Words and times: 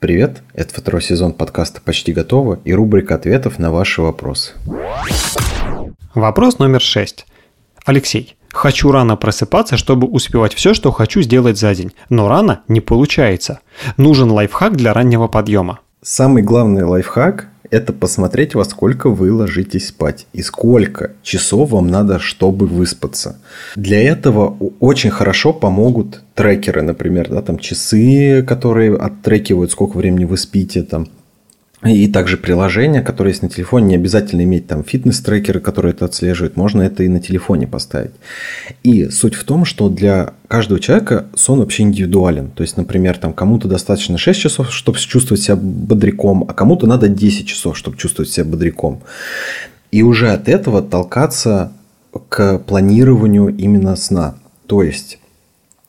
Привет, 0.00 0.42
это 0.54 0.74
второй 0.74 1.02
сезон 1.02 1.34
подкаста 1.34 1.82
«Почти 1.84 2.14
готово» 2.14 2.58
и 2.64 2.72
рубрика 2.72 3.16
ответов 3.16 3.58
на 3.58 3.70
ваши 3.70 4.00
вопросы. 4.00 4.54
Вопрос 6.14 6.58
номер 6.58 6.80
шесть. 6.80 7.26
Алексей, 7.84 8.34
хочу 8.50 8.92
рано 8.92 9.16
просыпаться, 9.16 9.76
чтобы 9.76 10.06
успевать 10.06 10.54
все, 10.54 10.72
что 10.72 10.90
хочу 10.90 11.20
сделать 11.20 11.58
за 11.58 11.74
день, 11.74 11.92
но 12.08 12.28
рано 12.28 12.62
не 12.66 12.80
получается. 12.80 13.60
Нужен 13.98 14.30
лайфхак 14.30 14.74
для 14.74 14.94
раннего 14.94 15.28
подъема. 15.28 15.80
Самый 16.00 16.42
главный 16.42 16.84
лайфхак 16.84 17.48
это 17.70 17.92
посмотреть, 17.92 18.54
во 18.54 18.64
сколько 18.64 19.10
вы 19.10 19.32
ложитесь 19.32 19.88
спать 19.88 20.26
и 20.32 20.42
сколько 20.42 21.12
часов 21.22 21.70
вам 21.70 21.88
надо, 21.88 22.18
чтобы 22.18 22.66
выспаться. 22.66 23.38
Для 23.76 24.02
этого 24.02 24.56
очень 24.80 25.10
хорошо 25.10 25.52
помогут 25.52 26.22
трекеры, 26.34 26.82
например, 26.82 27.28
да, 27.30 27.42
там 27.42 27.58
часы, 27.58 28.42
которые 28.46 28.96
оттрекивают, 28.96 29.70
сколько 29.70 29.96
времени 29.96 30.24
вы 30.24 30.36
спите, 30.36 30.82
там 30.82 31.08
и 31.82 32.08
также 32.08 32.36
приложения, 32.36 33.00
которые 33.00 33.32
есть 33.32 33.42
на 33.42 33.48
телефоне, 33.48 33.86
не 33.86 33.94
обязательно 33.94 34.42
иметь 34.42 34.66
там 34.66 34.84
фитнес-трекеры, 34.84 35.60
которые 35.60 35.92
это 35.92 36.04
отслеживают, 36.04 36.56
можно 36.56 36.82
это 36.82 37.02
и 37.04 37.08
на 37.08 37.20
телефоне 37.20 37.66
поставить. 37.66 38.10
И 38.82 39.08
суть 39.08 39.34
в 39.34 39.44
том, 39.44 39.64
что 39.64 39.88
для 39.88 40.34
каждого 40.46 40.78
человека 40.78 41.26
сон 41.34 41.60
вообще 41.60 41.84
индивидуален. 41.84 42.50
То 42.50 42.62
есть, 42.62 42.76
например, 42.76 43.16
там 43.16 43.32
кому-то 43.32 43.66
достаточно 43.66 44.18
6 44.18 44.38
часов, 44.38 44.72
чтобы 44.72 44.98
чувствовать 44.98 45.42
себя 45.42 45.56
бодряком, 45.56 46.44
а 46.46 46.52
кому-то 46.52 46.86
надо 46.86 47.08
10 47.08 47.46
часов, 47.46 47.78
чтобы 47.78 47.96
чувствовать 47.96 48.30
себя 48.30 48.44
бодряком. 48.44 49.00
И 49.90 50.02
уже 50.02 50.32
от 50.32 50.50
этого 50.50 50.82
толкаться 50.82 51.72
к 52.28 52.58
планированию 52.58 53.48
именно 53.48 53.96
сна. 53.96 54.34
То 54.66 54.82
есть, 54.82 55.18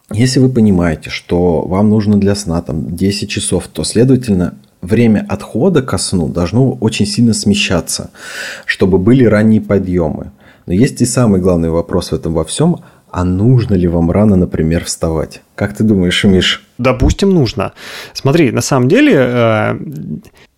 если 0.09 0.39
вы 0.39 0.49
понимаете, 0.49 1.09
что 1.09 1.63
вам 1.63 1.89
нужно 1.89 2.17
для 2.17 2.35
сна 2.35 2.61
там 2.61 2.95
10 2.95 3.29
часов, 3.29 3.67
то, 3.67 3.83
следовательно, 3.83 4.55
время 4.81 5.25
отхода 5.29 5.81
ко 5.81 5.97
сну 5.97 6.27
должно 6.27 6.73
очень 6.73 7.05
сильно 7.05 7.33
смещаться, 7.33 8.09
чтобы 8.65 8.97
были 8.97 9.25
ранние 9.25 9.61
подъемы. 9.61 10.31
Но 10.65 10.73
есть 10.73 11.01
и 11.01 11.05
самый 11.05 11.41
главный 11.41 11.69
вопрос 11.69 12.11
в 12.11 12.15
этом 12.15 12.33
во 12.33 12.43
всем, 12.43 12.77
а 13.11 13.23
нужно 13.23 13.75
ли 13.75 13.87
вам 13.87 14.09
рано, 14.09 14.35
например, 14.35 14.85
вставать? 14.85 15.41
Как 15.55 15.75
ты 15.75 15.83
думаешь, 15.83 16.23
Миш? 16.23 16.65
Допустим, 16.77 17.29
нужно. 17.31 17.73
Смотри, 18.13 18.51
на 18.51 18.61
самом 18.61 18.87
деле, 18.87 19.13
э, 19.17 19.77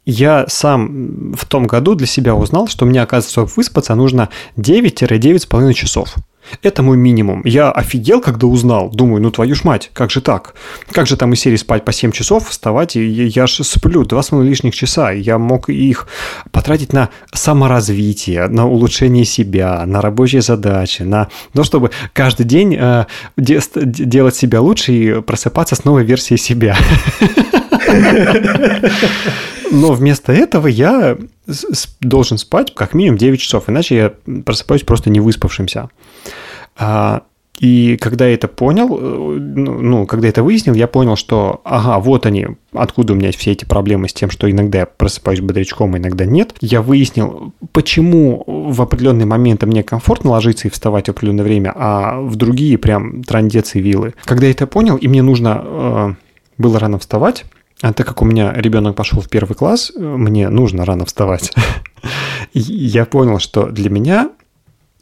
я 0.05 0.45
сам 0.47 1.33
в 1.33 1.45
том 1.45 1.65
году 1.65 1.95
для 1.95 2.05
себя 2.05 2.35
узнал, 2.35 2.67
что 2.67 2.85
мне, 2.85 3.01
оказывается, 3.01 3.31
чтобы 3.31 3.51
выспаться, 3.55 3.95
нужно 3.95 4.29
9-9,5 4.57 5.73
часов. 5.73 6.15
Это 6.61 6.83
мой 6.83 6.97
минимум. 6.97 7.41
Я 7.45 7.71
офигел, 7.71 8.21
когда 8.21 8.47
узнал. 8.47 8.89
Думаю, 8.89 9.21
ну 9.21 9.31
твою 9.31 9.55
ж 9.55 9.63
мать, 9.63 9.89
как 9.93 10.11
же 10.11 10.21
так? 10.21 10.53
Как 10.91 11.07
же 11.07 11.17
там 11.17 11.33
из 11.33 11.39
серии 11.39 11.57
спать 11.57 11.85
по 11.85 11.91
7 11.91 12.11
часов, 12.11 12.49
вставать, 12.49 12.95
и 12.95 13.03
я 13.03 13.47
же 13.47 13.63
сплю 13.63 14.03
2,5 14.03 14.43
лишних 14.43 14.75
часа. 14.75 15.11
Я 15.11 15.37
мог 15.37 15.69
их 15.69 16.07
потратить 16.51 16.93
на 16.93 17.09
саморазвитие, 17.33 18.47
на 18.47 18.67
улучшение 18.67 19.25
себя, 19.25 19.83
на 19.85 20.01
рабочие 20.01 20.41
задачи, 20.41 21.03
на 21.03 21.27
то, 21.53 21.63
чтобы 21.63 21.91
каждый 22.13 22.45
день 22.45 22.75
э, 22.79 23.05
де- 23.37 23.61
делать 23.83 24.35
себя 24.35 24.61
лучше 24.61 24.93
и 24.93 25.21
просыпаться 25.21 25.75
с 25.75 25.85
новой 25.85 26.03
версией 26.03 26.37
себя. 26.37 26.77
Но 29.73 29.91
вместо 29.91 30.31
этого 30.31 30.67
я 30.67 31.17
должен 31.99 32.37
спать 32.37 32.73
как 32.73 32.93
минимум 32.93 33.17
9 33.17 33.39
часов, 33.39 33.67
иначе 33.67 33.95
я 33.95 34.13
просыпаюсь 34.41 34.83
просто 34.83 35.09
не 35.09 35.19
выспавшимся. 35.19 35.89
А, 36.77 37.23
и 37.59 37.97
когда 37.97 38.27
я 38.27 38.33
это 38.33 38.47
понял, 38.47 38.97
э, 38.99 39.37
ну, 39.39 39.79
ну, 39.79 40.05
когда 40.05 40.27
это 40.27 40.43
выяснил, 40.43 40.73
я 40.73 40.87
понял, 40.87 41.15
что, 41.15 41.61
ага, 41.63 41.99
вот 41.99 42.25
они, 42.25 42.47
откуда 42.73 43.13
у 43.13 43.15
меня 43.15 43.31
все 43.31 43.51
эти 43.51 43.63
проблемы 43.63 44.09
с 44.09 44.13
тем, 44.13 44.29
что 44.31 44.49
иногда 44.49 44.79
я 44.79 44.85
просыпаюсь 44.85 45.39
бодрячком, 45.39 45.93
а 45.93 45.97
иногда 45.97 46.25
нет. 46.25 46.55
Я 46.61 46.81
выяснил, 46.81 47.53
почему 47.71 48.43
в 48.47 48.81
определенные 48.81 49.27
моменты 49.27 49.65
мне 49.67 49.83
комфортно 49.83 50.31
ложиться 50.31 50.67
и 50.67 50.71
вставать 50.71 51.07
в 51.07 51.11
определенное 51.11 51.45
время, 51.45 51.73
а 51.75 52.19
в 52.21 52.35
другие 52.35 52.77
прям 52.77 53.23
трандец 53.23 53.75
и 53.75 53.79
вилы. 53.79 54.13
Когда 54.25 54.45
я 54.47 54.51
это 54.51 54.65
понял, 54.65 54.97
и 54.97 55.07
мне 55.07 55.21
нужно 55.21 55.61
э, 55.63 56.13
было 56.57 56.79
рано 56.79 56.97
вставать, 56.97 57.45
а 57.83 57.91
так 57.91 58.07
как 58.07 58.21
у 58.21 58.25
меня 58.25 58.53
ребенок 58.53 58.95
пошел 58.95 59.19
в 59.19 59.27
первый 59.27 59.55
класс, 59.55 59.91
мне 59.97 60.47
нужно 60.47 60.85
рано 60.85 61.05
вставать. 61.05 61.51
Я 62.53 63.05
понял, 63.05 63.39
что 63.39 63.65
для 63.65 63.89
меня 63.89 64.29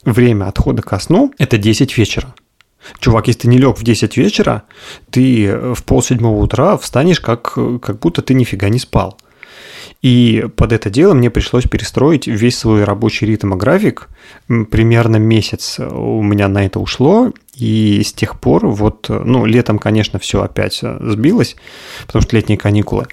время 0.04 0.46
отхода 0.46 0.82
ко 0.82 0.98
сну– 1.00 1.32
это 1.38 1.60
10 1.60 1.96
вечера. 1.96 2.34
Чувак, 2.98 3.28
если 3.28 3.42
ты 3.42 3.50
не 3.50 3.60
лег 3.60 3.78
в 3.78 3.84
10 3.84 4.18
вечера, 4.18 4.64
ты 5.12 5.76
в 5.76 5.84
полседьмого 5.84 6.42
утра 6.42 6.76
встанешь, 6.76 7.20
как, 7.20 7.54
как 7.54 8.00
будто 8.00 8.24
ты 8.24 8.34
нифига 8.34 8.68
не 8.70 8.80
спал. 8.80 9.16
И 10.02 10.48
под 10.56 10.72
это 10.72 10.90
дело 10.90 11.14
мне 11.14 11.30
пришлось 11.30 11.66
перестроить 11.66 12.26
весь 12.26 12.58
свой 12.58 12.84
рабочий 12.84 13.28
ритм 13.28 13.54
и 13.54 13.58
график. 13.58 14.10
Примерно 14.48 15.18
месяц 15.18 15.80
у 15.80 16.24
меня 16.24 16.48
на 16.48 16.66
это 16.66 16.80
ушло. 16.80 17.32
И 17.56 18.02
с 18.04 18.12
тех 18.12 18.40
пор, 18.40 18.68
вот, 18.68 19.10
ну, 19.10 19.46
летом, 19.46 19.78
конечно, 19.78 20.18
все 20.18 20.42
опять 20.42 20.82
сбилось, 20.82 21.56
потому 22.08 22.24
что 22.24 22.36
летние 22.36 22.58
каникулы. 22.58 23.06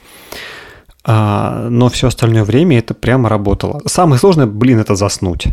А, 1.04 1.68
но 1.68 1.90
все 1.90 2.08
остальное 2.08 2.44
время 2.44 2.78
это 2.78 2.94
прямо 2.94 3.28
работало. 3.28 3.82
Самое 3.86 4.18
сложное, 4.18 4.46
блин, 4.46 4.78
это 4.78 4.94
заснуть. 4.94 5.48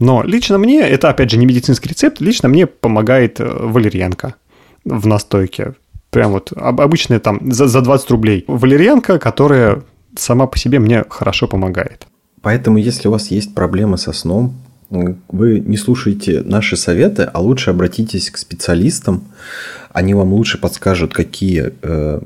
Но 0.00 0.22
лично 0.22 0.58
мне, 0.58 0.80
это 0.80 1.08
опять 1.08 1.30
же 1.30 1.36
не 1.36 1.46
медицинский 1.46 1.88
рецепт, 1.88 2.20
лично 2.20 2.48
мне 2.48 2.66
помогает 2.66 3.40
э, 3.40 3.44
валерьянка 3.44 4.34
в 4.84 5.06
настойке. 5.06 5.74
Прям 6.10 6.32
вот 6.32 6.52
обычная 6.56 7.18
там 7.18 7.52
за, 7.52 7.66
за 7.66 7.80
20 7.80 8.10
рублей. 8.10 8.44
Валерьянка, 8.46 9.18
которая 9.18 9.82
сама 10.18 10.46
по 10.46 10.58
себе 10.58 10.78
мне 10.78 11.04
хорошо 11.08 11.48
помогает. 11.48 12.06
Поэтому, 12.42 12.78
если 12.78 13.08
у 13.08 13.10
вас 13.10 13.30
есть 13.30 13.54
проблемы 13.54 13.98
со 13.98 14.12
сном, 14.12 14.54
вы 14.90 15.60
не 15.60 15.76
слушаете 15.76 16.42
наши 16.42 16.76
советы, 16.76 17.28
а 17.32 17.40
лучше 17.40 17.70
обратитесь 17.70 18.30
к 18.30 18.38
специалистам. 18.38 19.24
Они 19.92 20.14
вам 20.14 20.32
лучше 20.32 20.58
подскажут, 20.58 21.12
какие 21.12 21.72
э, 21.82 22.20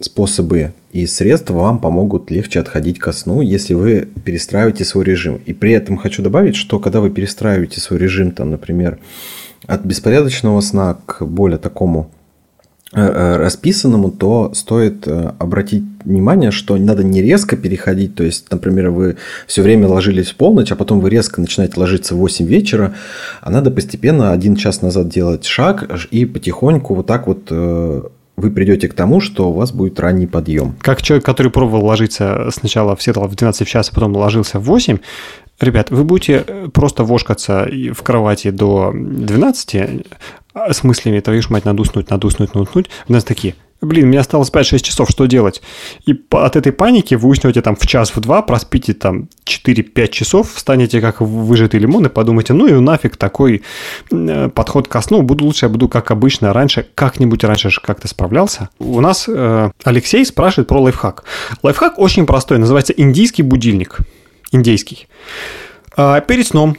способы 0.00 0.74
и 0.92 1.06
средства 1.06 1.54
вам 1.54 1.78
помогут 1.78 2.30
легче 2.30 2.60
отходить 2.60 2.98
ко 2.98 3.12
сну, 3.12 3.40
если 3.40 3.74
вы 3.74 4.08
перестраиваете 4.24 4.84
свой 4.84 5.04
режим. 5.04 5.40
И 5.46 5.52
при 5.52 5.72
этом 5.72 5.96
хочу 5.96 6.22
добавить, 6.22 6.56
что 6.56 6.78
когда 6.78 7.00
вы 7.00 7.10
перестраиваете 7.10 7.80
свой 7.80 7.98
режим, 7.98 8.32
там, 8.32 8.50
например, 8.50 8.98
от 9.66 9.84
беспорядочного 9.84 10.60
сна 10.60 10.98
к 11.06 11.24
более 11.24 11.58
такому 11.58 12.10
э, 12.92 13.00
э, 13.00 13.36
расписанному, 13.36 14.10
то 14.10 14.52
стоит 14.54 15.06
э, 15.06 15.32
обратить 15.38 15.84
внимание, 16.04 16.50
что 16.50 16.76
надо 16.76 17.02
не 17.04 17.22
резко 17.22 17.56
переходить. 17.56 18.14
То 18.14 18.24
есть, 18.24 18.50
например, 18.50 18.90
вы 18.90 19.16
все 19.46 19.62
время 19.62 19.88
ложились 19.88 20.30
в 20.30 20.36
полночь, 20.36 20.72
а 20.72 20.76
потом 20.76 21.00
вы 21.00 21.10
резко 21.10 21.40
начинаете 21.40 21.80
ложиться 21.80 22.14
в 22.14 22.18
8 22.18 22.46
вечера, 22.46 22.94
а 23.40 23.50
надо 23.50 23.70
постепенно 23.70 24.32
один 24.32 24.56
час 24.56 24.82
назад 24.82 25.08
делать 25.08 25.44
шаг 25.44 25.88
и 26.10 26.24
потихоньку 26.24 26.94
вот 26.94 27.06
так 27.06 27.26
вот 27.26 27.50
вы 28.36 28.50
придете 28.50 28.88
к 28.88 28.94
тому, 28.94 29.20
что 29.20 29.50
у 29.50 29.52
вас 29.52 29.72
будет 29.72 30.00
ранний 30.00 30.26
подъем. 30.26 30.74
Как 30.80 31.02
человек, 31.02 31.24
который 31.24 31.52
пробовал 31.52 31.84
ложиться 31.84 32.48
сначала 32.52 32.96
в 32.96 33.02
Сиэтл 33.02 33.24
в 33.24 33.34
12 33.34 33.66
часов, 33.66 33.92
а 33.92 33.94
потом 33.94 34.16
ложился 34.16 34.58
в 34.58 34.64
8, 34.64 34.98
ребят, 35.60 35.90
вы 35.90 36.04
будете 36.04 36.40
просто 36.72 37.04
вошкаться 37.04 37.68
в 37.92 38.02
кровати 38.02 38.50
до 38.50 38.92
12, 38.94 40.04
а 40.54 40.72
с 40.72 40.82
мыслями, 40.82 41.22
ж 41.40 41.50
мать, 41.50 41.64
надо 41.64 41.82
уснуть, 41.82 42.10
надо 42.10 42.26
уснуть, 42.26 42.54
надо 42.54 42.68
уснуть. 42.68 42.90
У 43.08 43.12
нас 43.12 43.24
такие, 43.24 43.54
блин, 43.84 44.08
мне 44.08 44.20
осталось 44.20 44.50
5-6 44.50 44.80
часов, 44.80 45.10
что 45.10 45.26
делать? 45.26 45.62
И 46.06 46.14
от 46.30 46.56
этой 46.56 46.72
паники 46.72 47.14
вы 47.14 47.28
уснете 47.28 47.62
там 47.62 47.76
в 47.76 47.86
час, 47.86 48.14
в 48.14 48.20
два, 48.20 48.42
проспите 48.42 48.94
там 48.94 49.28
4-5 49.46 50.08
часов, 50.08 50.52
встанете 50.52 51.00
как 51.00 51.20
выжатый 51.20 51.80
лимон 51.80 52.06
и 52.06 52.08
подумаете, 52.08 52.52
ну 52.52 52.66
и 52.66 52.72
нафиг 52.72 53.16
такой 53.16 53.62
э, 54.10 54.48
подход 54.48 54.88
ко 54.88 55.00
сну, 55.00 55.22
буду 55.22 55.44
лучше, 55.44 55.66
я 55.66 55.68
буду 55.68 55.88
как 55.88 56.10
обычно 56.10 56.52
раньше, 56.52 56.86
как-нибудь 56.94 57.44
раньше 57.44 57.70
же 57.70 57.80
как-то 57.80 58.08
справлялся. 58.08 58.70
У 58.78 59.00
нас 59.00 59.26
э, 59.28 59.70
Алексей 59.84 60.24
спрашивает 60.24 60.68
про 60.68 60.80
лайфхак. 60.80 61.24
Лайфхак 61.62 61.98
очень 61.98 62.26
простой, 62.26 62.58
называется 62.58 62.92
индийский 62.92 63.42
будильник. 63.42 63.98
Индейский. 64.52 65.08
А 65.96 66.20
перед 66.20 66.46
сном 66.46 66.76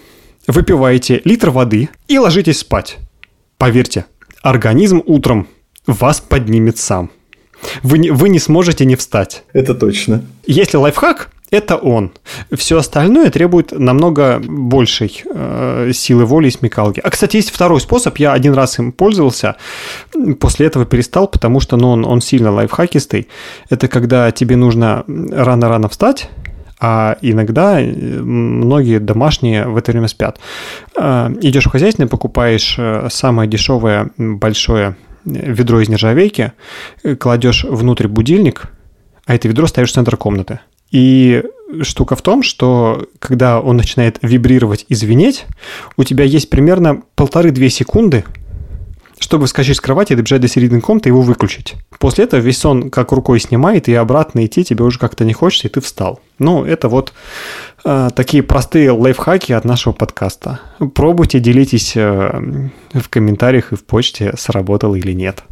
выпиваете 0.48 1.22
литр 1.24 1.50
воды 1.50 1.90
и 2.08 2.18
ложитесь 2.18 2.60
спать. 2.60 2.98
Поверьте, 3.58 4.06
организм 4.42 5.02
утром 5.06 5.48
вас 5.88 6.22
поднимет 6.22 6.78
сам. 6.78 7.10
Вы 7.84 7.98
не, 7.98 8.12
вы 8.12 8.30
не 8.30 8.40
сможете 8.40 8.86
не 8.86 8.96
встать. 8.96 9.44
Это 9.54 9.74
точно. 9.74 10.24
Если 10.46 10.78
лайфхак, 10.78 11.30
это 11.52 11.78
он. 11.78 12.12
Все 12.52 12.78
остальное 12.78 13.30
требует 13.30 13.72
намного 13.72 14.42
большей 14.46 15.24
э, 15.26 15.92
силы 15.94 16.26
воли 16.26 16.48
и 16.48 16.52
смекалки. 16.52 17.00
А, 17.00 17.10
кстати, 17.10 17.38
есть 17.38 17.52
второй 17.52 17.80
способ. 17.80 18.18
Я 18.18 18.34
один 18.34 18.54
раз 18.54 18.80
им 18.80 18.92
пользовался, 18.92 19.56
после 20.40 20.68
этого 20.68 20.86
перестал, 20.86 21.28
потому 21.28 21.60
что 21.60 21.78
ну, 21.78 21.92
он, 21.92 22.06
он 22.06 22.22
сильно 22.22 22.52
лайфхакистый. 22.52 23.28
Это 23.70 23.88
когда 23.88 24.32
тебе 24.32 24.56
нужно 24.56 25.06
рано-рано 25.08 25.88
встать, 25.88 26.30
а 26.80 27.18
иногда 27.22 27.80
э, 27.80 27.86
многие 27.86 29.00
домашние 29.00 29.68
в 29.68 29.78
это 29.78 29.92
время 29.92 30.08
спят. 30.08 30.40
Э, 30.98 31.30
идешь 31.42 31.66
в 31.66 31.70
хозяйственное, 31.70 32.10
покупаешь 32.10 32.76
э, 32.78 33.08
самое 33.10 33.50
дешевое 33.50 34.10
большое 34.18 34.96
ведро 35.26 35.82
из 35.82 35.90
нержавейки, 35.90 36.54
кладешь 37.20 37.64
внутрь 37.64 38.08
будильник, 38.08 38.72
а 39.26 39.36
это 39.36 39.48
ведро 39.48 39.68
ставишь 39.68 39.92
в 39.92 39.94
центр 39.94 40.16
комнаты. 40.18 40.60
И 40.92 41.44
штука 41.82 42.16
в 42.16 42.22
том, 42.22 42.44
что 42.44 43.08
когда 43.20 43.60
он 43.60 43.76
начинает 43.76 44.20
вибрировать 44.22 44.86
и 44.88 44.96
звенеть, 44.96 45.46
у 45.98 46.04
тебя 46.04 46.24
есть 46.24 46.50
примерно 46.50 47.02
полторы-две 47.16 47.70
секунды, 47.70 48.24
чтобы 49.20 49.46
вскочить 49.46 49.78
с 49.78 49.82
кровати, 49.82 50.14
добежать 50.14 50.42
до 50.42 50.48
середины 50.48 50.82
комнаты 50.82 51.10
и 51.10 51.12
его 51.12 51.22
выключить. 51.22 51.76
После 52.00 52.26
этого 52.26 52.40
весь 52.42 52.58
сон 52.58 52.90
как 52.90 53.12
рукой 53.12 53.40
снимает, 53.40 53.88
и 53.88 53.94
обратно 53.94 54.46
идти 54.46 54.64
тебе 54.64 54.84
уже 54.84 55.00
как-то 55.00 55.26
не 55.26 55.34
хочется, 55.34 55.68
и 55.68 55.72
ты 55.72 55.82
встал. 55.82 56.20
Ну, 56.38 56.66
это 56.66 56.90
вот 56.90 57.14
э, 57.86 58.10
такие 58.16 58.44
простые 58.44 58.92
лайфхаки 58.92 59.54
от 59.54 59.66
нашего 59.66 59.94
подкаста. 59.94 60.60
Пробуйте, 60.94 61.40
делитесь 61.40 61.94
э, 61.96 62.70
в 62.94 63.10
комментариях 63.10 63.72
и 63.72 63.76
в 63.76 63.86
почте, 63.86 64.34
сработало 64.38 64.96
или 64.96 65.14
нет. 65.14 65.44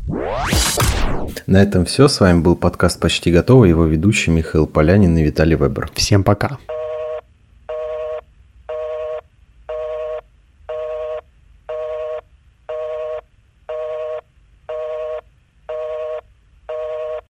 На 1.48 1.62
этом 1.62 1.86
все. 1.86 2.07
С 2.07 2.19
вами 2.19 2.42
был 2.42 2.56
подкаст 2.56 3.00
«Почти 3.00 3.31
готово». 3.31 3.65
Его 3.65 3.86
ведущий 3.86 4.31
Михаил 4.31 4.68
Полянин 4.68 5.18
и 5.18 5.24
Виталий 5.24 5.56
Вебер. 5.56 5.89
Всем 5.94 6.24
пока. 6.24 6.57